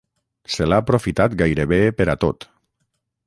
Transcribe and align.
Se 0.53 0.65
l'ha 0.69 0.79
aprofitat 0.83 1.35
gairebé 1.43 1.81
per 1.99 2.09
a 2.13 2.17
tot 2.25 2.51